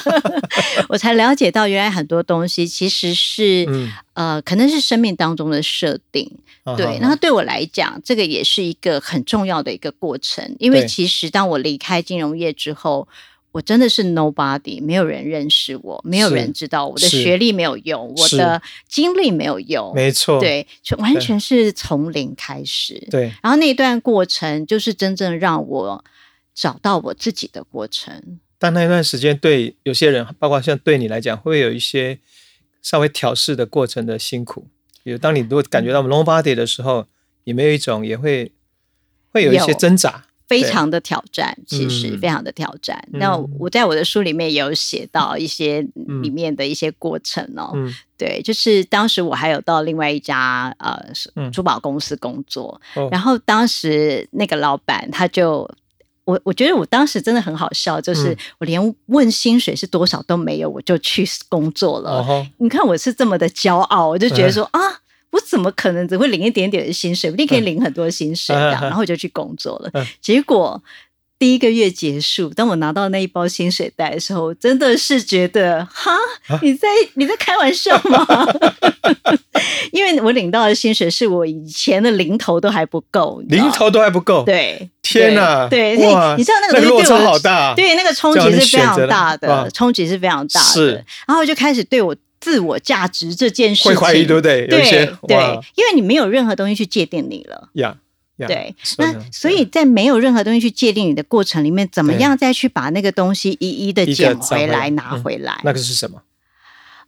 [0.88, 3.68] ”我才了解到，原来很多东西其实是
[4.14, 6.30] 呃，可能是生命当中的设定。
[6.78, 13.06] 对，然后对我来讲，这个也是一个很重要的一个过程，因为其实当我离开金融业之后。
[13.52, 23.06] 我真的是 nobody，没有人认识我，没有人知道我的学历没有用，我的经历没有用，没错，对，就完全是从零开始。
[23.10, 26.04] 对，然后那段过程就是真正让我
[26.54, 28.38] 找到我自己的过程。
[28.58, 32.18] 但那一段时间对有些人，包括像对你来讲，会有一些
[32.80, 34.66] 稍微调试的过程的辛苦。
[35.02, 37.06] 比如当你如果感觉到 nobody 的时候，
[37.44, 38.52] 有没有一种也会
[39.32, 40.26] 会有一些挣扎？
[40.50, 43.00] 非常的挑战，其实非常的挑战。
[43.12, 45.86] 那我在我的书里面也有写到一些
[46.24, 47.72] 里面的一些过程哦。
[48.18, 51.00] 对，就是当时我还有到另外一家呃
[51.52, 52.80] 珠宝公司工作，
[53.12, 55.70] 然后当时那个老板他就
[56.24, 62.26] 我我觉得我当时真的很好笑，就是我连问薪水是多少都没有，我就去工作了。
[62.58, 64.80] 你看我是这么的骄傲，我就觉得说啊。
[65.32, 67.30] 我怎么可能只会领一点点的薪水？
[67.30, 70.06] 我一定可以领很多薪水的，然后我就去工作了。
[70.20, 70.82] 结果
[71.38, 76.12] 第一个月结束，当我拿到那一包薪水袋的时候，真的是觉得哈，
[76.62, 78.26] 你在你在开玩笑吗？
[79.92, 84.44] 因为我领到的薪水是我以前的零头都还不够，零头都还不够。
[84.44, 90.66] 对，天哪，对，哇，你知道那个落差好大，对，那个冲击是非常大的，冲击是非常大的。
[90.66, 92.16] 是，然后就开始对我。
[92.40, 94.66] 自我价值这件事情，会怀疑对不对？
[94.66, 94.80] 对
[95.28, 95.36] 对，
[95.76, 97.68] 因为你没有任何东西去界定你了。
[97.74, 97.96] 呀。
[98.46, 105.60] 对，那所以在没有任何东西去界定你的过程里面，怎么样再去把那个东西一一的捡回来、拿回来？
[105.62, 106.22] 那个是什么？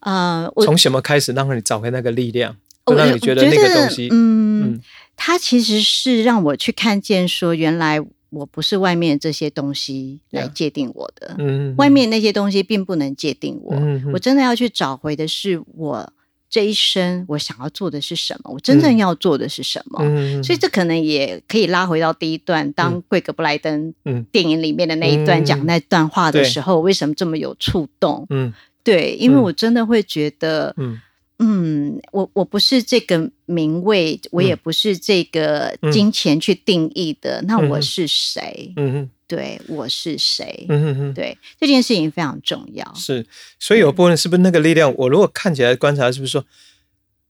[0.01, 2.55] 呃，我从什么开始让你找回那个力量？
[2.85, 4.79] 让你觉得那个东西，嗯，
[5.17, 7.99] 它其实是让我去看见，说原来
[8.33, 13.77] 我不是外面这些东西来界定我的，嗯，外面那些东西并不能界定我，
[14.13, 16.13] 我真的要去找回的是我。
[16.53, 18.51] 这一生我想要做的是什么？
[18.53, 20.01] 我真正要做的是什么？
[20.45, 23.95] 所以这可能也可以拉回到第一段，当贵格布莱登
[24.31, 28.27] 电影里面的那一段讲那段话的时候，为什么这么有触动？
[28.29, 28.53] 嗯，
[28.85, 31.01] 对，因为我真的会觉得，嗯。
[31.45, 37.43] 嗯，我我不是这个名位，我也不是这个金钱去定义的。
[37.49, 38.73] 那我是谁？
[38.77, 40.67] 嗯哼，对，我是谁？
[40.69, 42.95] 嗯哼哼，对，这件事情非常重要。
[42.95, 43.27] 是，
[43.59, 44.95] 所以有部分是不是那个力量？
[44.97, 46.45] 我如果看起来观察，是不是说，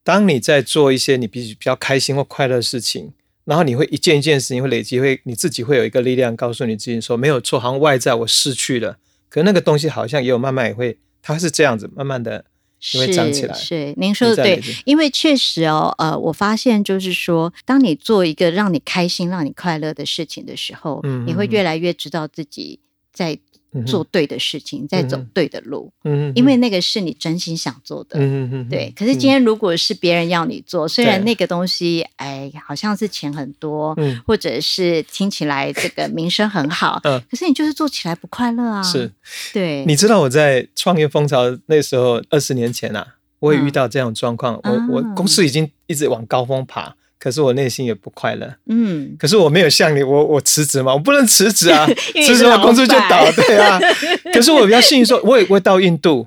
[0.05, 3.14] 当你在做一些你比比较开心或快乐的事情，
[3.46, 8.98] 然后你会一件一件事情会累积，会你自己会有一个力量告诉你自己说没有错，好像外在我失去了，
[9.31, 12.44] 可那个东西好像也有慢慢也会，它是这样子慢慢的。
[12.83, 13.07] 是
[13.55, 22.81] 是，您说的对，因为确实哦，呃，我发现就是说，当你做一个让你开心、让你快乐的事情的时候，你会越来越知道自己
[23.12, 23.38] 在。
[23.87, 28.93] 做对的事情，在走对的路，嗯，因为那个是你真心想做的，嗯嗯对。
[28.97, 38.83] 可是今天如果是别人要你做，虽然那个东西，哎，好像是钱很多，嗯，或者是听起来这个名声很好， 嗯，可是你就是做起来不快乐啊。
[38.83, 39.11] 是，
[39.53, 39.85] 对。
[39.87, 46.95] 你知道我在创业风潮那时候，二十年前啊，我也遇到这样状况，我我公司已经一直往高峰爬。
[47.23, 51.87] 可是我内心也不快乐，嗯，可是我没有像你，我我辞职嘛，我不能辞职啊，
[52.27, 53.79] 辞职我公司就倒，对啊。
[54.35, 56.27] 可是我比较幸运，说我也会到印度，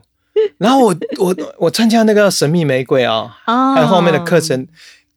[0.57, 4.65] 然后我我我参加那个神秘玫瑰啊，还有后面的课程，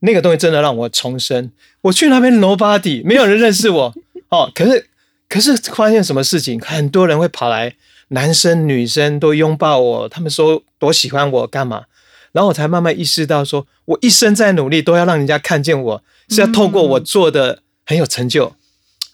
[0.00, 1.52] 那个东西真的让我重生。
[1.82, 3.94] 我去那边 nobody，没有人认识我
[4.30, 4.50] 哦。
[4.52, 4.86] 可是
[5.28, 7.74] 可是发现什么事情，很多人会跑来，
[8.08, 11.84] 男生女生都拥抱我，他们说多喜欢我干嘛？
[12.32, 18.54] 然后我才慢慢意识到，说我一生在努力，都要让人家看见我，是要透过我做的很有成就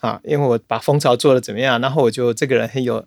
[0.00, 3.05] 啊，因为我把蜂巢做的怎么样，然后我就这个人很有，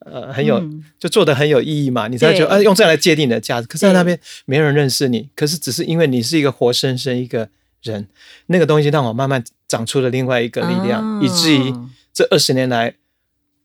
[0.00, 0.62] 呃，很有，
[0.98, 3.66] 就做的很有意义嘛，你才觉得，啊，用这样来界定你的价值。
[3.66, 7.48] 可是在那边没人认识你，可是只是因为你是一个活生生一个
[7.82, 8.08] 人，
[8.46, 11.74] 那个东西让我慢慢长出了另外一个力量，以至于
[12.12, 12.94] 这二十年来。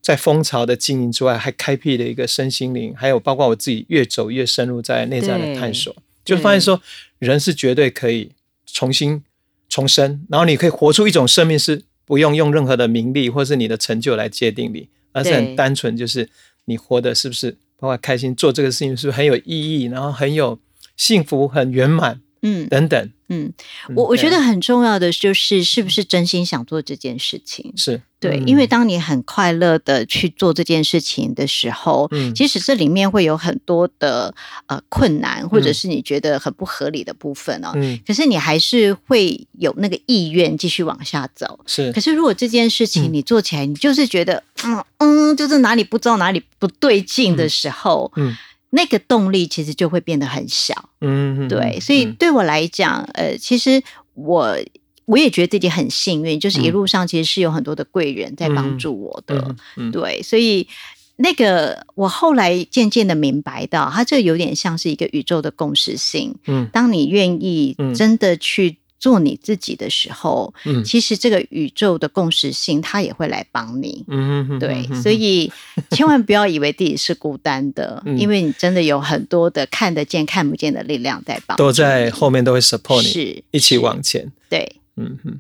[0.02, 6.82] 在蜂巢的经营之外，还开辟了一个身心灵，还有包括我自己越走越深入在内在的探索，就发现说
[7.20, 8.32] 人是绝对可以
[8.66, 9.24] 重新
[9.68, 16.30] 重生，然后你可以活出一种生命，是不用用任何的名利或是你的成就来界定你，而是很单纯，就是
[16.66, 20.58] 你活的是不是包括开心做这个事情是不是很有意义，然后很有
[20.96, 23.10] 幸福、很圆满，嗯，等等。
[23.30, 23.52] 嗯，
[23.94, 28.02] 我我觉得很重要的就是是不是真心想做这件事情，是。
[28.20, 34.34] 对，因为当你很快乐的去做这件事情的时候，嗯，即使这里面会有很多的
[34.68, 41.92] 呃困难，或者是你觉得很不合理的部分哦，嗯，可是你还是会有那个意愿继续往下走，是。
[41.92, 48.36] 可是如果这件事情你做起来，你就是觉得嗯嗯，就是哪里不知道哪里不对劲的时候，嗯。
[48.70, 53.82] 那个动力其实就会变得很小，嗯，对，所以对我来讲，呃，其实
[54.14, 54.58] 我
[55.06, 59.56] 我也觉得自己很幸运，就是一路上其实是有很多的贵人在帮助我的，
[59.92, 60.68] 对，所以
[61.16, 68.78] 那个我后来渐渐的明白到，它这有点像是一个宇宙的共识性，嗯，当你愿意真的去。
[69.00, 75.52] 做你自己的时候，嗯，其实这个宇宙的共识性，它也会来帮你，嗯，对，所以
[75.92, 85.40] 千万不要以为自己是孤单的， 因为你真的有很多的看得见、看不见的力量在帮，都在后面都会 support 你，是一起往前，对，嗯哼。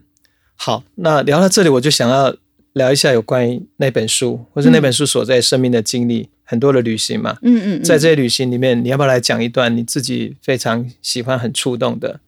[0.59, 2.35] 好，那聊到这里，我就想要
[2.73, 12.19] 聊一下有关于那本书，或是那本书所在生命的经历，很多的旅行嘛，嗯嗯，在这些旅行里面，你要不要来讲一段你自己非常喜欢、很触动的？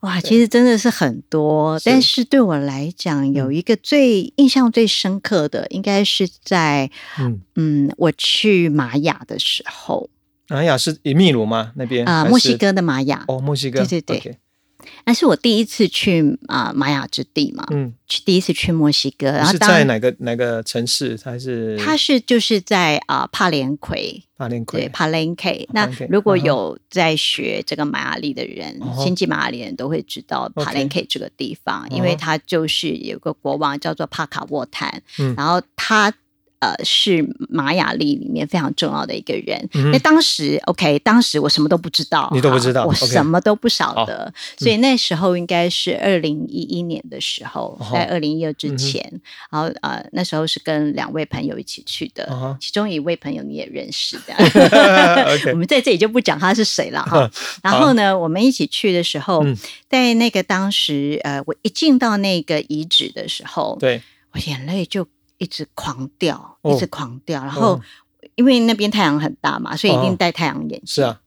[0.00, 10.08] 哇，其实真的是很多，但是对我来讲，有一个最印象最深刻的，应该是在嗯嗯，我去玛雅的时候。
[10.48, 11.72] 玛雅是以秘鲁吗？
[11.74, 13.24] 那边啊，墨西哥的玛雅。
[13.26, 14.38] 哦，墨西哥，对对对。
[15.04, 21.18] 那是我第一次去啊玛雅之地嘛，嗯，去第一次去墨西哥，然后是在哪个哪个城市？
[21.24, 21.76] 还是？
[21.78, 25.68] 它是就是在啊帕连奎，帕连奎，对帕连奎。
[25.72, 35.02] 那如果有在学这个玛雅历的人，星际玛雅历人都会知道帕连奎这个地方，因为它就是有个国王叫做帕卡沃坦，
[35.36, 36.12] 然后他
[36.60, 39.68] 呃是玛雅历里面非常重要的一个人。
[39.92, 44.32] 那当时 OK，当时我什么都不知道，你都不知道，我什么都不晓得。
[44.58, 54.34] 所以那时候应该是二零一一年的时候，在二零一二之前，然后呃那时候是跟两位朋友一起去的，其中一位朋友你也认识的，
[55.52, 57.30] 我们在这里就不讲他是谁了哈。
[57.62, 59.44] 然后呢，我们一起去的时候，
[59.88, 64.02] 在那个当时呃，我一进到那个遗址的时候，对
[64.32, 65.06] 我眼泪就
[65.38, 67.42] 一直狂掉，一直狂掉。
[67.42, 67.80] 然后
[68.34, 70.82] 因为那边太阳很大嘛，所以一定戴太阳眼镜。
[70.84, 71.20] 是啊。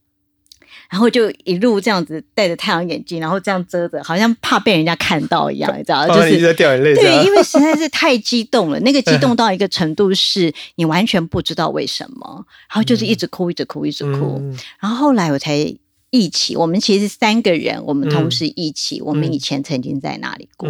[0.90, 6.94] 然后就一路这样子戴着太阳眼镜，然后这样遮着，好像怕被人家看到一样，你知道就是在掉眼泪。
[6.94, 14.42] 对，因为实在是太激动了，那个激动到一个程度，是你完全不知道为什么，然后就是一直哭，一直哭，一直哭。
[14.78, 15.74] 然后后来我才。
[16.12, 19.00] 一起，我们其实三个人，我们同时一起。
[19.00, 20.68] 我们以前曾经在那里过？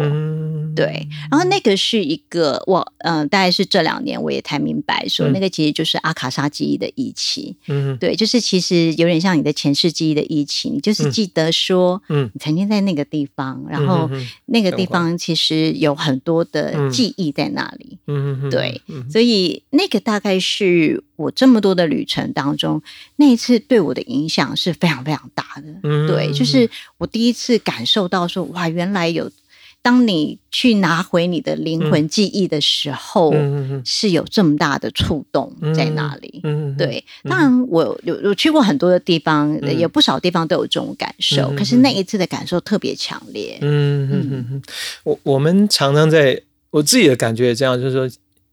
[0.73, 7.57] 对，然后那个是一个，我嗯，大概是这两年我也才明白，说那个其实就是阿卡莎记忆的忆起。
[7.67, 14.09] 嗯，对，就是其实有点像你的前世记忆的忆起，你就是记得说，嗯，你曾经在那个地方，然后
[14.45, 17.97] 那个地方其实有很多的记忆在那里。
[18.07, 18.81] 嗯对，
[19.11, 22.81] 所以那个大概是我这么多的旅程当中，
[23.17, 25.29] 那一次对我的影响是非常非常。
[25.35, 29.29] 大的，对，就是我第一次感受到说，哇，原来有，
[29.81, 33.33] 当你去拿回你的灵魂记忆的时候，
[33.83, 36.39] 是有这么大的触动在那里。
[36.43, 43.57] 嗯对，当然我有有去过很多的地方，有不少地方都有这种感受，可是那一次的感受特别强烈。
[43.61, 44.47] 嗯嗯。
[44.51, 44.61] 嗯，
[45.03, 48.09] 我我们常常在我自己的感觉也这样，就是说，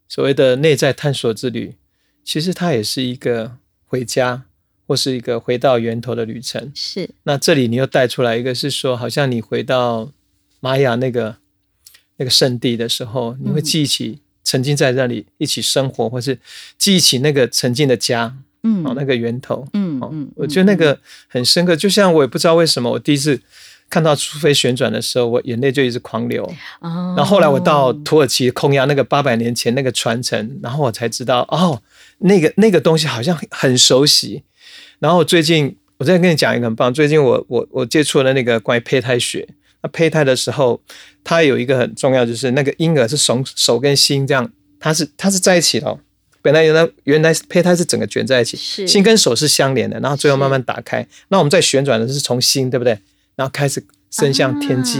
[0.07, 1.75] 所谓的内在探索之旅，
[2.23, 3.53] 其实它也是一个
[3.85, 4.43] 回家。
[4.91, 7.09] 或是一个回到源头的旅程，是。
[7.23, 10.11] 那这里你又带出来一个，是说好像你回到
[10.59, 11.37] 玛雅那个
[12.17, 16.37] 那个圣地的时候，你会记起曾经在那里一起生活，或是
[16.77, 21.73] 记起那个曾经的家，嗯，哦，那个源头，嗯嗯，我觉得那个很深刻。
[21.73, 23.39] 就像我也不知道为什么，我第一次
[23.89, 26.43] 看到苏菲旋转的时候，我眼泪就一直狂流。
[26.81, 27.15] 哦。
[27.15, 31.81] 然后后来我到土耳其空压那个八百年前那个传承，然后我才知道，哦，
[32.19, 34.43] 那个那个东西好像很熟悉。
[35.01, 39.47] 然后最近我再跟你讲一个很棒，最近我我我接触了那个关于胚胎学。
[39.81, 40.79] 那胚胎的时候，
[41.23, 44.47] 它有一个很重要，就是那个婴儿是手手跟心这样，
[44.79, 45.97] 它是它是在一起的。
[46.43, 51.07] 本来原来原来胚胎是整个卷在一起，心跟手是相连的，然后最后慢慢打开。
[51.29, 52.99] 那我们在旋转的是从心，对不对？
[53.35, 54.99] 然后开始伸向天际。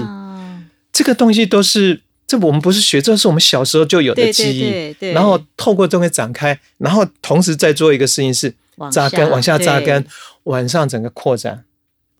[0.91, 4.95] 这个东西都是这我们不是学，这是我们小时候就有的记忆。
[5.11, 8.55] 然后透过这个展开，然后同时再做一个事情是。
[8.91, 10.05] 扎根往下扎根，
[10.43, 11.63] 往上整个扩展，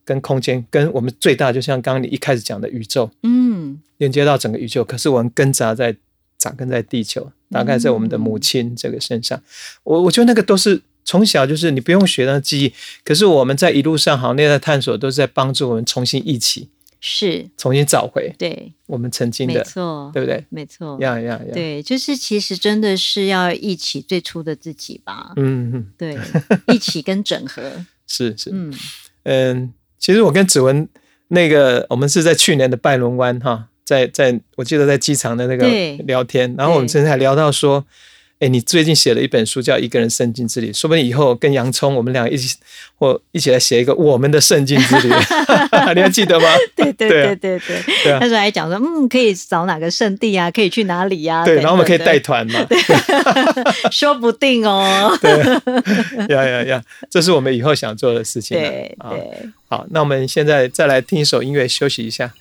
[0.03, 4.83] 跟空间，跟我们最大，就像刚刚你一开始讲的宇宙，嗯，连接到整个宇宙。
[4.83, 5.95] 可是我们根扎在
[6.37, 9.41] 扎根在地球，大概在我们的母亲这个身上。
[9.83, 12.73] 我我觉得那个都是从小就是你不用学那记忆，
[13.03, 16.69] 可是我们在一路上好内在探索，都是在帮助我们重新忆起。
[17.01, 17.49] 是。
[17.57, 18.71] 重新找回对。
[18.85, 20.45] 我们曾经的，没错，对不对？
[20.47, 21.51] 没错，呀呀呀！
[21.51, 25.33] 对，就是其实真的是要一起最初的自己吧。
[25.35, 26.17] 嗯嗯，对，
[26.73, 27.61] 一起跟整合。
[28.07, 28.51] 是是。
[28.53, 28.73] 嗯。
[29.23, 30.87] 嗯，其实我跟子文
[31.27, 35.67] 那个，我们是在去年的拜伦湾哈，在在我记得在机场的那个
[36.05, 37.85] 聊天，然后我们曾经还聊到说。
[38.41, 42.57] 哎，你最近写了一本书，叫《一个人圣经之旅》，说不定以后跟洋葱，我们俩一起
[42.97, 45.09] 或一起来写一个我们的圣经之旅，
[45.93, 46.47] 你还记得吗？
[46.75, 51.45] 对对对对对，那时候还讲说，嗯，可以找哪个圣地啊，可以去哪里呀？
[51.45, 52.65] 对，然后我们可以带团嘛，
[53.93, 55.15] 说不定哦。
[55.21, 55.31] 对，
[56.33, 58.57] 呀呀呀，这是我们以后想做的事情。
[58.57, 62.33] 对对，好，那我们现在再来听一首音乐，休息一下。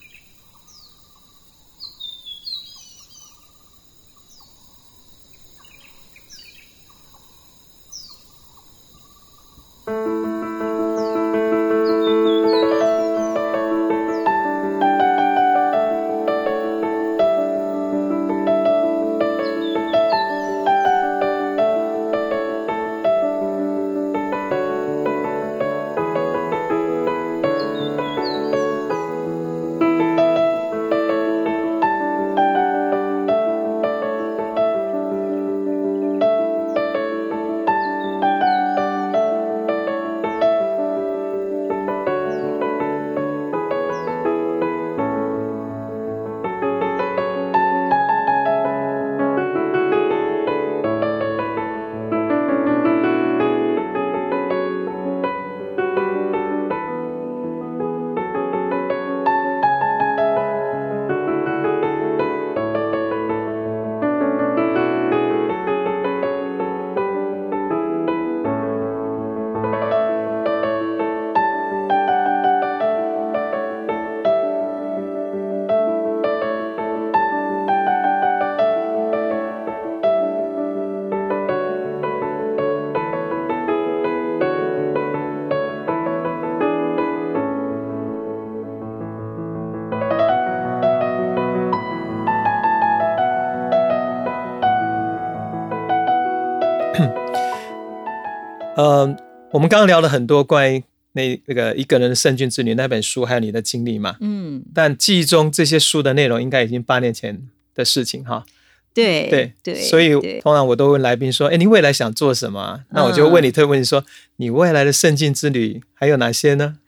[98.80, 99.16] 呃，
[99.52, 104.16] 我们刚刚聊了很多关于那那个一个人的圣经之旅那本书，还有你的经历嘛。
[104.20, 107.42] 嗯，但记忆中这些书的内容应该已经八年前
[107.74, 108.46] 的事情哈。
[108.94, 114.04] 对对对，所以通常我都问来宾说：“哎，你未来想做什么啊？”那我就问你，特问你说
[114.36, 116.78] ：“你未来的圣境之旅还有哪些呢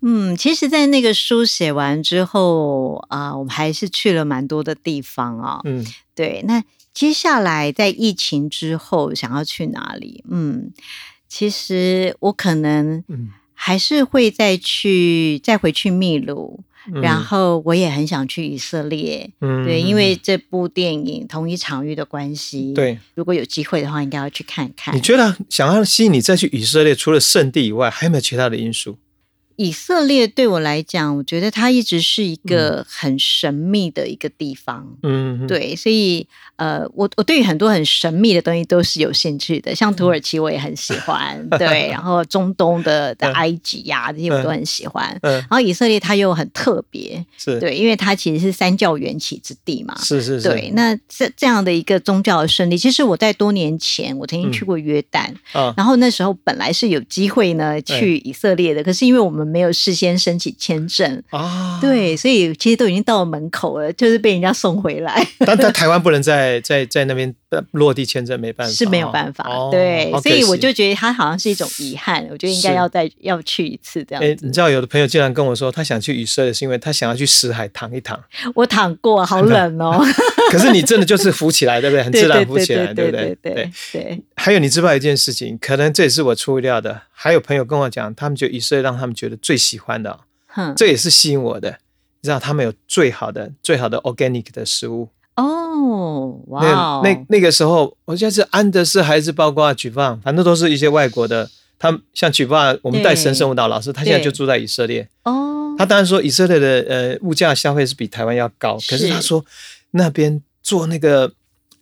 [0.00, 6.62] 嗯，其实，在那个书写完之后啊、我们还是去了蛮多的地方啊、？”嗯对，那
[6.98, 10.24] 接下来在疫情之后想要去哪里？
[10.28, 10.72] 嗯，
[11.28, 19.30] 其实我可能嗯还是会再去再回去秘鲁，嗯然后我也很想去以色列。
[19.40, 24.92] 嗯对，因为这部电影同一场域的关系，，对，如果有机会的话，应该要去看看。
[24.96, 28.98] 你觉得想要吸引你再去以色列，除了圣地以外，还有没有其他的因素？
[29.58, 32.48] 以色列对我来讲，我觉得它一直是一嗯。
[32.48, 34.86] 个很神秘的一个地方。
[35.02, 36.24] 嗯，对，所以
[36.56, 43.32] 呃，我我对于很多很神秘的东西都是有兴趣的，像土耳其我也很喜欢，对，然后中东的 的嗯。
[43.34, 45.18] 埃及呀、这些我都很喜欢。
[45.22, 49.94] 嗯，然后以色列它又很特别，是，对，因为它其实是三教缘起之地嘛。
[49.98, 54.52] 是是是，对，那这这样的一个宗教的胜利，其实我在多年前我曾经嗯。
[54.52, 69.48] 去过约旦，啊，然后那时候本来是有机会呢去以色列的，可是因为我们没有事先申请签证，啊，，对，所以其实都已经到了门口了，就是被人家送回来，但在台湾不能在在在那边呃落地签证，没办法，是没有办法。
[69.48, 74.46] 哦对，所以我就觉得它好像是一种遗憾，我觉得应该要再要去一次这哎，样子。
[74.46, 78.18] 你知道有的朋友竟然跟我说，他想去以色列，是因为他想要去死海躺一躺。
[78.54, 80.04] 我躺过，好冷哦。
[80.50, 82.02] 可是你真的就是浮起来，对不对？
[82.02, 83.36] 很自然浮起来， 对不对？
[83.42, 85.58] 对对对，还有你知不知道一件事情？
[85.60, 87.02] 可能这也是我出意料的。
[87.20, 90.20] 还有朋友跟我讲，他们觉得以色列让他们觉得最喜欢的
[90.76, 91.80] 这也是吸引我的。
[92.20, 95.08] 你知道他们有最好的、最好的 organic 的食物。
[95.34, 101.50] 哦，哇那哦，那那个时候，我记得是安德斯还是包括举放，反正都是一些外国的。
[101.76, 105.08] 他们像举放，我们带神圣舞蹈老师，他现在就住在以色列。
[105.24, 109.44] 哦，他当然说以色列的呃物价消费是比台湾要高，可是是他说
[109.90, 111.32] 那边做那个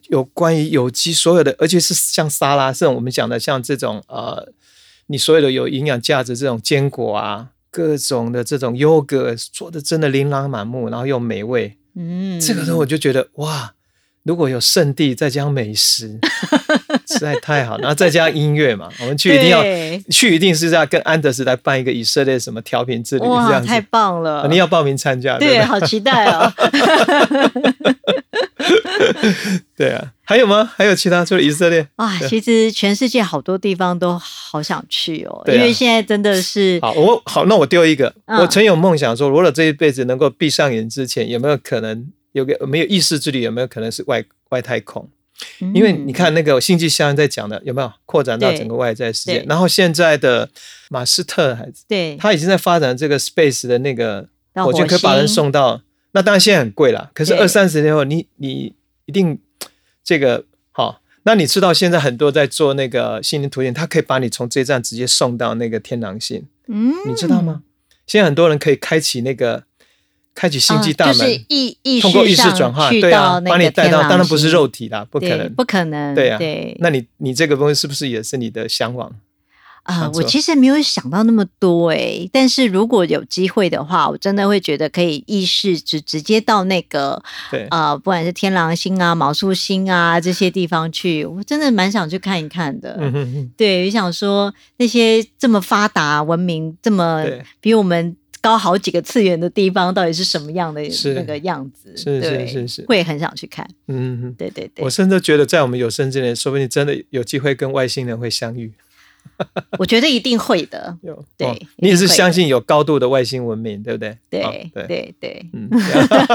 [0.09, 4.49] 有关于有机所有的，而且是像沙拉这种我们讲的像这种呃，
[5.07, 13.73] 你所有的有营养价值这种坚果啊，各种的这种优格做的真的琳琅满目，然后又美味，嗯，这个时候我就觉得哇。
[14.27, 16.19] 如果有圣地，再加上美食，
[17.07, 17.79] 实在太好。
[17.79, 19.63] 然后再加上音乐嘛，我们去一定要
[20.11, 23.69] 去，一定是要跟安德斯来办一个以色列什么调频之旅这，样子。
[23.69, 24.41] 太棒了！
[24.43, 26.53] 啊你要报名参加，对对，不好期待哦。
[28.67, 29.61] 对？
[29.77, 30.71] 对啊，还有吗？
[30.77, 31.87] 还有其他除了以色列？
[31.97, 38.15] 啊，其实全世界好多地方都好想去哦，啊因为现在真的是好，我好，那我丢一个。
[38.27, 43.43] 嗯我曾有梦想说，如果这一辈子能够闭上眼之前，有没有可能有个没有意识之旅？
[43.43, 45.09] 有没有可能是外外太空？
[45.75, 49.45] 因为你看那个星际效应在讲的，有没有扩展到整个外在世界？
[49.47, 50.49] 然后现在的
[50.89, 55.83] 马斯特还对他已经在发展这个 space 的那个到火箭，可以把人星送到。
[56.17, 58.73] 那当然现在很贵了，可是二三十年后，你你
[59.05, 59.39] 一定
[60.03, 61.03] 这个好。
[61.25, 67.63] 那你知道现在很多在做那个心灵图鉴，它可以把你从这站直接送到那个天狼星，嗯，你知道吗？
[68.07, 69.65] 现在很多人可以开启那个
[70.35, 79.15] 开启星际大门，啊就是意意通过意识转化，去对啊把你带到，当然不是肉体啦，不可能，不可能，对啊对，那你你这个东西是不是也是你的向往？
[79.87, 92.97] 啊我其实没有想到那么多诶，但是如果有机会的话，我真的会觉得可以意识直直接到那个对，呃，不管是天狼星啊、毛树星啊这些地方去，我真的蛮想去看一看的。
[93.01, 97.25] 嗯哼哼，对，我想说那些这么发达、文明这么
[97.61, 100.81] 比我们高好几个次元的地方，到底是什么样的
[101.15, 101.97] 那个样子？
[101.97, 103.69] 是是对是是会很想去看。
[103.89, 104.35] 嗯。
[104.37, 108.73] 对对对我，甚至觉得，在我们有生之年，说不定真的有机会跟外星人会相遇。
[109.79, 110.97] 我觉得一定会的。
[111.03, 114.11] 有，对哦你也是相信有高度的外星文明，对不对？
[114.11, 115.69] 哦对对，对对，嗯，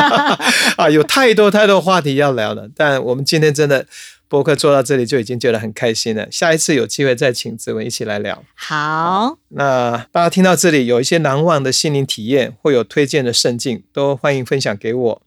[0.77, 3.85] 啊，有太多太多话题要聊了，但我们今天真的
[4.27, 6.27] 博客做到这里就已经觉得很开心了。
[6.31, 8.43] 下一次有机会再请子文一起来聊。
[8.55, 15.21] 好，那大家听到这里有一些难忘的心灵体验，或有推荐的圣境，都欢迎分享给我。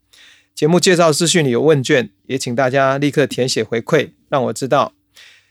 [0.55, 4.93] 节目介绍资讯里有问卷，也请大家立刻填写回馈，让我知道。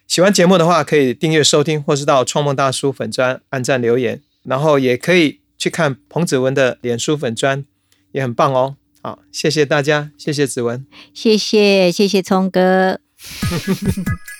[0.06, 7.64] 喜欢节目的话，可以订阅收听，或是到创梦大叔粉砖按赞留言，然后也可以去看彭子文的脸书粉砖，
[8.12, 8.76] 也很棒哦。
[9.02, 10.86] 好，谢谢大家，谢谢子文。
[11.12, 13.00] 谢谢谢谢聪哥。